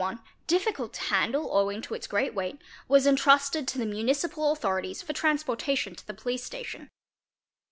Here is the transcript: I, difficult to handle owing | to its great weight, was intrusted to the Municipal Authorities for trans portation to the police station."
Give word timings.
I, 0.03 0.17
difficult 0.47 0.93
to 0.95 1.01
handle 1.13 1.55
owing 1.55 1.79
| 1.81 1.81
to 1.83 1.93
its 1.93 2.07
great 2.07 2.33
weight, 2.33 2.59
was 2.87 3.05
intrusted 3.05 3.67
to 3.67 3.77
the 3.77 3.85
Municipal 3.85 4.51
Authorities 4.51 5.03
for 5.03 5.13
trans 5.13 5.43
portation 5.43 5.95
to 5.95 6.07
the 6.07 6.15
police 6.15 6.43
station." 6.43 6.89